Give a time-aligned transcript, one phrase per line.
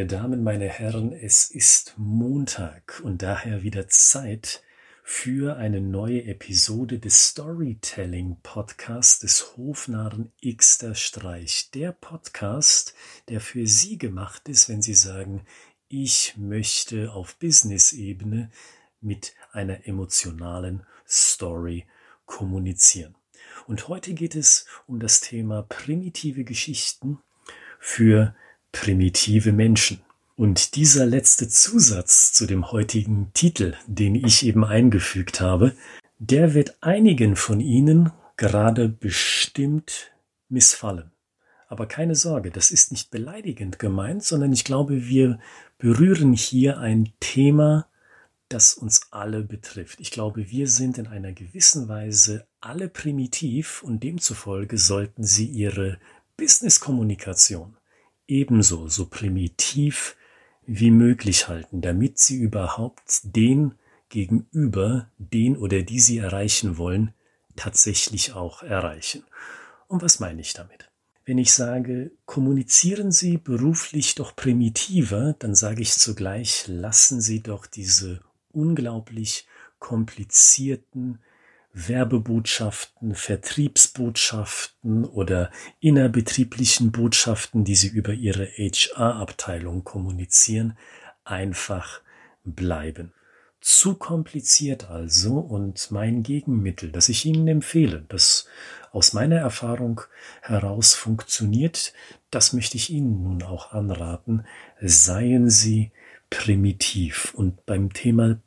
[0.00, 4.62] Meine Damen, meine Herren, es ist Montag und daher wieder Zeit
[5.02, 11.70] für eine neue Episode des Storytelling Podcasts des Hofnarren Xter Streich.
[11.74, 12.94] Der Podcast,
[13.28, 15.42] der für Sie gemacht ist, wenn Sie sagen,
[15.88, 18.50] ich möchte auf Business-Ebene
[19.02, 21.84] mit einer emotionalen Story
[22.24, 23.16] kommunizieren.
[23.66, 27.18] Und heute geht es um das Thema primitive Geschichten
[27.78, 28.34] für
[28.72, 30.00] primitive Menschen.
[30.36, 35.74] Und dieser letzte Zusatz zu dem heutigen Titel, den ich eben eingefügt habe,
[36.18, 40.12] der wird einigen von Ihnen gerade bestimmt
[40.48, 41.10] missfallen.
[41.68, 45.38] Aber keine Sorge, das ist nicht beleidigend gemeint, sondern ich glaube, wir
[45.78, 47.86] berühren hier ein Thema,
[48.48, 50.00] das uns alle betrifft.
[50.00, 55.98] Ich glaube, wir sind in einer gewissen Weise alle primitiv und demzufolge sollten Sie Ihre
[56.36, 57.76] Business-Kommunikation
[58.30, 60.16] ebenso so primitiv
[60.66, 63.74] wie möglich halten, damit sie überhaupt den
[64.08, 67.12] gegenüber, den oder die sie erreichen wollen,
[67.56, 69.24] tatsächlich auch erreichen.
[69.88, 70.90] Und was meine ich damit?
[71.24, 77.66] Wenn ich sage, kommunizieren Sie beruflich doch primitiver, dann sage ich zugleich, lassen Sie doch
[77.66, 78.20] diese
[78.52, 79.46] unglaublich
[79.78, 81.20] komplizierten
[81.72, 90.76] Werbebotschaften, Vertriebsbotschaften oder innerbetrieblichen Botschaften, die sie über ihre HR-Abteilung kommunizieren,
[91.24, 92.00] einfach
[92.44, 93.12] bleiben.
[93.60, 98.46] Zu kompliziert also und mein Gegenmittel, das ich Ihnen empfehle, das
[98.90, 100.00] aus meiner Erfahrung
[100.40, 101.92] heraus funktioniert,
[102.30, 104.46] das möchte ich Ihnen nun auch anraten,
[104.80, 105.92] seien Sie
[106.30, 107.34] primitiv.
[107.34, 108.40] Und beim Thema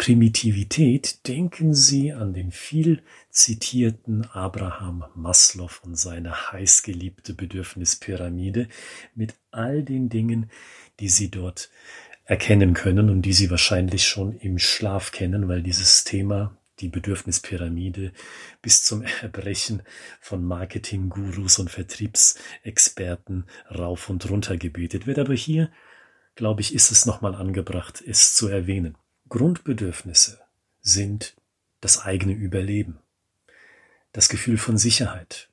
[0.00, 8.68] Primitivität denken Sie an den viel zitierten Abraham Maslow und seine heißgeliebte Bedürfnispyramide
[9.14, 10.50] mit all den Dingen,
[11.00, 11.68] die Sie dort
[12.24, 18.12] erkennen können und die Sie wahrscheinlich schon im Schlaf kennen, weil dieses Thema, die Bedürfnispyramide,
[18.62, 19.82] bis zum Erbrechen
[20.22, 25.18] von Marketinggurus und Vertriebsexperten rauf und runter gebetet wird.
[25.18, 25.70] Aber hier,
[26.36, 28.96] glaube ich, ist es nochmal angebracht, es zu erwähnen.
[29.30, 30.40] Grundbedürfnisse
[30.82, 31.36] sind
[31.80, 32.98] das eigene Überleben,
[34.12, 35.48] das Gefühl von Sicherheit,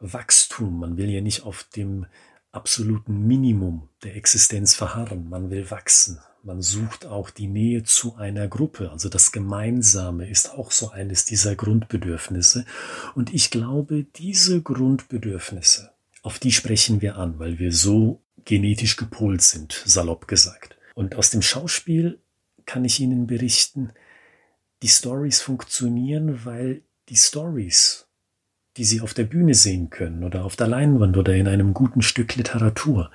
[0.00, 0.78] Wachstum.
[0.78, 2.06] Man will ja nicht auf dem
[2.52, 5.30] absoluten Minimum der Existenz verharren.
[5.30, 6.20] Man will wachsen.
[6.42, 8.90] Man sucht auch die Nähe zu einer Gruppe.
[8.90, 12.66] Also das Gemeinsame ist auch so eines dieser Grundbedürfnisse.
[13.14, 15.90] Und ich glaube, diese Grundbedürfnisse,
[16.22, 20.76] auf die sprechen wir an, weil wir so genetisch gepolt sind, salopp gesagt.
[20.94, 22.18] Und aus dem Schauspiel
[22.66, 23.92] kann ich Ihnen berichten,
[24.82, 28.08] die Stories funktionieren, weil die Stories,
[28.76, 32.02] die Sie auf der Bühne sehen können oder auf der Leinwand oder in einem guten
[32.02, 33.10] Stück Literatur,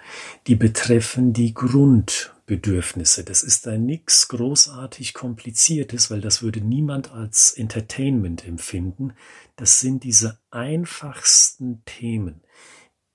[0.48, 3.24] die betreffen die Grundbedürfnisse.
[3.24, 9.14] Das ist da nichts großartig kompliziertes, weil das würde niemand als Entertainment empfinden.
[9.56, 12.42] Das sind diese einfachsten Themen,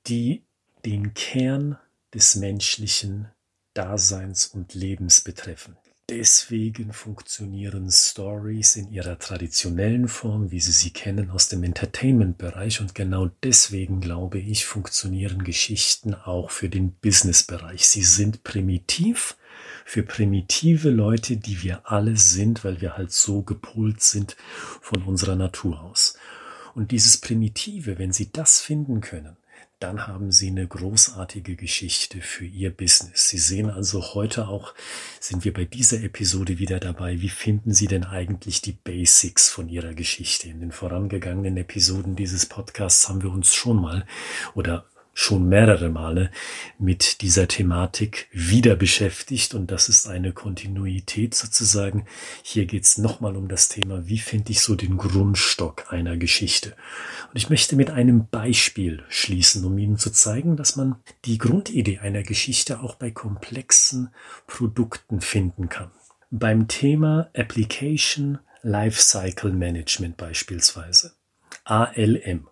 [0.06, 0.44] die
[0.84, 1.78] den Kern
[2.12, 3.28] des menschlichen
[3.74, 5.76] Daseins und Lebens betreffen.
[6.14, 12.94] Deswegen funktionieren Stories in ihrer traditionellen Form, wie Sie sie kennen aus dem Entertainment-Bereich und
[12.94, 17.88] genau deswegen glaube ich, funktionieren Geschichten auch für den Business-Bereich.
[17.88, 19.38] Sie sind primitiv
[19.86, 24.36] für primitive Leute, die wir alle sind, weil wir halt so gepolt sind
[24.82, 26.18] von unserer Natur aus.
[26.74, 29.38] Und dieses Primitive, wenn Sie das finden können,
[29.82, 33.28] dann haben Sie eine großartige Geschichte für Ihr Business.
[33.28, 34.74] Sie sehen also heute auch,
[35.18, 39.68] sind wir bei dieser Episode wieder dabei, wie finden Sie denn eigentlich die Basics von
[39.68, 40.48] Ihrer Geschichte?
[40.48, 44.06] In den vorangegangenen Episoden dieses Podcasts haben wir uns schon mal
[44.54, 46.30] oder schon mehrere Male
[46.78, 52.06] mit dieser Thematik wieder beschäftigt und das ist eine Kontinuität sozusagen.
[52.42, 56.74] Hier geht es nochmal um das Thema, wie finde ich so den Grundstock einer Geschichte.
[57.28, 61.98] Und ich möchte mit einem Beispiel schließen, um Ihnen zu zeigen, dass man die Grundidee
[61.98, 64.10] einer Geschichte auch bei komplexen
[64.46, 65.90] Produkten finden kann.
[66.30, 71.12] Beim Thema Application Lifecycle Management beispielsweise.
[71.64, 72.48] ALM.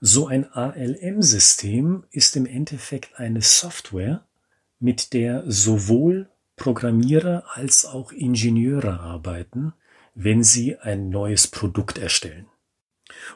[0.00, 4.24] So ein ALM-System ist im Endeffekt eine Software,
[4.78, 9.72] mit der sowohl Programmierer als auch Ingenieure arbeiten,
[10.14, 12.46] wenn sie ein neues Produkt erstellen.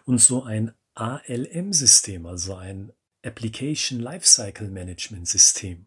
[0.04, 2.92] Und so ein ALM-System, also ein
[3.24, 5.86] Application Lifecycle Management System,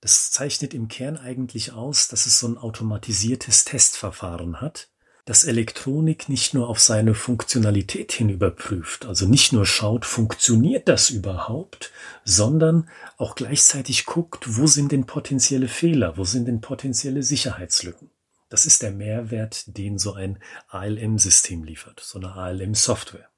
[0.00, 4.88] das zeichnet im Kern eigentlich aus, dass es so ein automatisiertes Testverfahren hat
[5.24, 11.08] dass Elektronik nicht nur auf seine Funktionalität hin überprüft, also nicht nur schaut, funktioniert das
[11.10, 11.92] überhaupt,
[12.24, 18.10] sondern auch gleichzeitig guckt, wo sind denn potenzielle Fehler, wo sind denn potenzielle Sicherheitslücken.
[18.50, 20.38] Das ist der Mehrwert, den so ein
[20.68, 23.28] ALM-System liefert, so eine ALM-Software.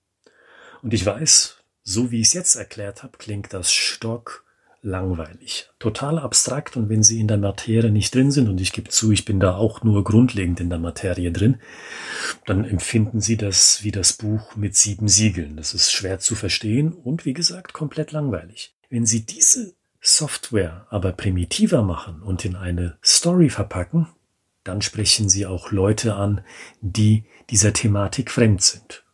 [0.83, 4.46] Und ich weiß, so wie ich es jetzt erklärt habe, klingt das stock
[4.87, 5.69] langweilig.
[5.79, 9.13] Total abstrakt und wenn Sie in der Materie nicht drin sind, und ich gebe zu,
[9.13, 11.61] ich bin da auch nur grundlegend in der Materie drin,
[12.47, 15.57] dann empfinden Sie das wie das Buch mit sieben Siegeln.
[15.57, 18.75] Das ist schwer zu verstehen und wie gesagt komplett langweilig.
[18.89, 24.07] Wenn Sie diese Software aber primitiver machen und in eine Story verpacken,
[24.63, 26.43] dann sprechen Sie auch Leute an,
[26.81, 29.05] die dieser Thematik fremd sind.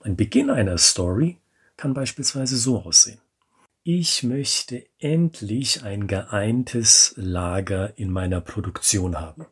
[0.00, 1.38] Ein Beginn einer Story
[1.76, 3.20] kann beispielsweise so aussehen.
[3.84, 9.46] Ich möchte endlich ein geeintes Lager in meiner Produktion haben.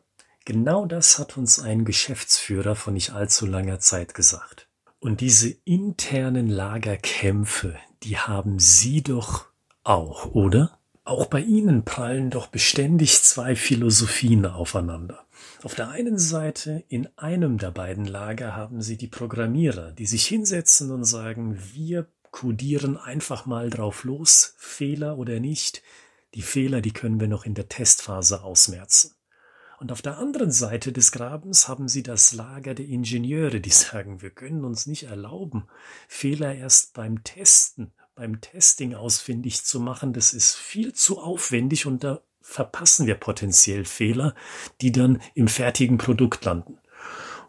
[0.45, 4.67] Genau das hat uns ein Geschäftsführer von nicht allzu langer Zeit gesagt.
[4.99, 9.45] Und diese internen Lagerkämpfe, die haben Sie doch
[9.83, 10.77] auch, oder?
[11.03, 15.25] Auch bei Ihnen prallen doch beständig zwei Philosophien aufeinander.
[15.63, 20.27] Auf der einen Seite, in einem der beiden Lager haben Sie die Programmierer, die sich
[20.27, 25.81] hinsetzen und sagen, wir codieren einfach mal drauf los, Fehler oder nicht.
[26.33, 29.15] Die Fehler, die können wir noch in der Testphase ausmerzen.
[29.79, 34.21] Und auf der anderen Seite des Grabens haben Sie das Lager der Ingenieure, die sagen,
[34.21, 35.67] wir können uns nicht erlauben,
[36.07, 40.13] Fehler erst beim Testen, beim Testing ausfindig zu machen.
[40.13, 44.33] Das ist viel zu aufwendig und da verpassen wir potenziell Fehler,
[44.81, 46.79] die dann im fertigen Produkt landen.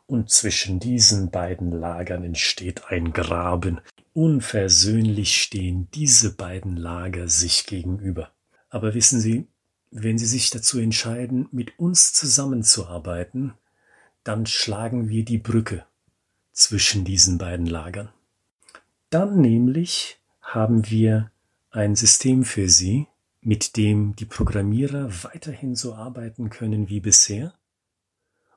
[0.08, 3.80] Und zwischen diesen beiden Lagern entsteht ein Graben,
[4.20, 8.32] Unversöhnlich stehen diese beiden Lager sich gegenüber.
[8.68, 9.46] Aber wissen Sie,
[9.92, 13.54] wenn Sie sich dazu entscheiden, mit uns zusammenzuarbeiten,
[14.24, 15.86] dann schlagen wir die Brücke
[16.50, 18.08] zwischen diesen beiden Lagern.
[19.08, 21.30] Dann nämlich haben wir
[21.70, 23.06] ein System für Sie,
[23.40, 27.54] mit dem die Programmierer weiterhin so arbeiten können wie bisher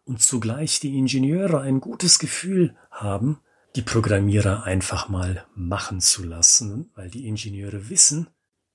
[0.05, 3.39] und zugleich die Ingenieure ein gutes Gefühl haben,
[3.75, 8.27] die Programmierer einfach mal machen zu lassen, weil die Ingenieure wissen,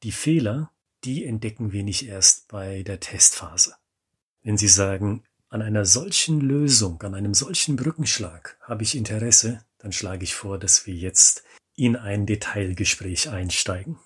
[0.02, 0.70] die Fehler,
[1.04, 3.74] die entdecken wir nicht erst bei der Testphase.
[4.42, 9.92] Wenn sie sagen, an einer solchen Lösung, an einem solchen Brückenschlag habe ich Interesse, dann
[9.92, 11.44] schlage ich vor, dass wir jetzt
[11.76, 13.98] in ein Detailgespräch einsteigen.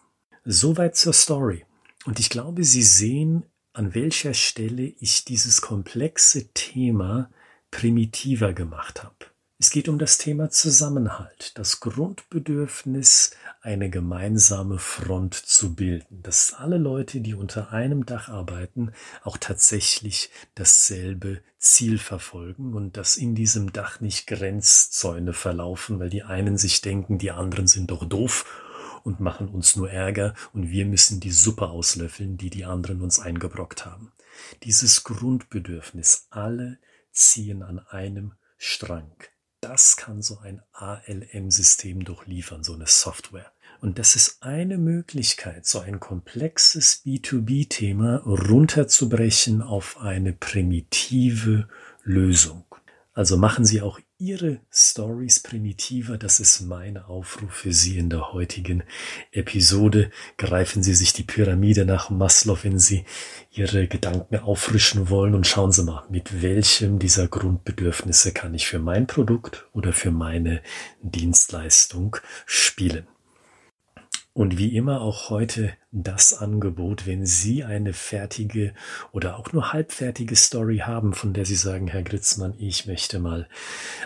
[0.44, 1.64] Soweit zur Story.
[2.05, 7.31] Und ich glaube, Sie sehen, an welcher Stelle ich dieses komplexe Thema
[7.70, 9.17] primitiver gemacht habe.
[9.62, 16.78] Es geht um das Thema Zusammenhalt, das Grundbedürfnis, eine gemeinsame Front zu bilden, dass alle
[16.78, 23.70] Leute, die unter einem Dach arbeiten, auch tatsächlich dasselbe Ziel verfolgen und dass in diesem
[23.75, 28.46] Dach nicht Grenzzäune verlaufen, weil die einen sich denken, die anderen sind doch doof
[29.05, 33.20] und machen uns nur Ärger und wir müssen die Suppe auslöffeln, die die anderen uns
[33.20, 34.12] eingebrockt haben.
[34.62, 36.79] Dieses Grundbedürfnis, alle
[37.12, 39.12] ziehen an einem Strang
[39.61, 43.52] das kann so ein ALM-System durchliefern, so eine Software.
[43.81, 51.69] Und das ist eine Möglichkeit, so ein komplexes B2B-Thema runterzubrechen auf eine primitive
[52.03, 52.64] Lösung.
[53.12, 56.19] Also machen Sie auch Ihre Stories primitiver.
[56.19, 58.82] Das ist mein Aufruf für Sie in der heutigen
[59.32, 60.10] Episode.
[60.36, 63.06] Greifen Sie sich die Pyramide nach Maslow, wenn Sie
[63.50, 68.79] Ihre Gedanken auffrischen wollen und schauen Sie mal, mit welchem dieser Grundbedürfnisse kann ich für
[68.79, 70.60] mein Produkt oder für meine
[71.00, 73.06] Dienstleistung spielen.
[74.34, 78.75] Und wie immer auch heute das Angebot, wenn Sie eine fertige
[79.11, 83.49] oder auch nur halbfertige Story haben, von der Sie sagen, Herr Gritzmann, ich möchte mal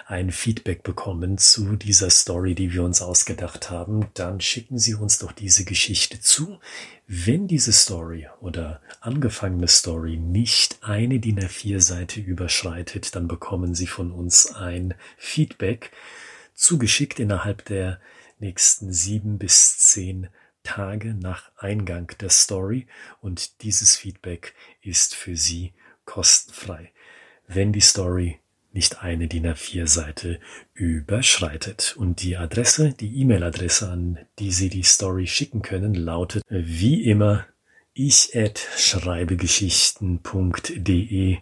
[0.06, 5.18] ein Feedback bekommen zu dieser Story, die wir uns ausgedacht haben, dann schicken Sie uns
[5.18, 6.58] doch diese Geschichte zu.
[7.06, 13.86] Wenn diese Story oder angefangene Story nicht eine DIN A4 Seite überschreitet, dann bekommen Sie
[13.86, 15.92] von uns ein Feedback
[16.54, 18.00] zugeschickt innerhalb der
[18.38, 20.28] nächsten sieben bis zehn
[20.64, 22.88] Tage nach Eingang der Story
[23.20, 25.72] und dieses Feedback ist für Sie
[26.04, 26.90] kostenfrei,
[27.46, 28.40] wenn die Story
[28.72, 30.40] nicht eine DIN A4 Seite
[30.72, 31.94] überschreitet.
[31.96, 37.46] Und die Adresse, die E-Mail-Adresse, an die Sie die Story schicken können, lautet wie immer
[37.92, 41.38] ich at schreibegeschichten.de